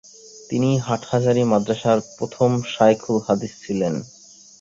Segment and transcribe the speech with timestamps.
[0.49, 3.93] তিনি হাটহাজারী মাদ্রাসার প্রথম শায়খুল হাদিস ছিলেন।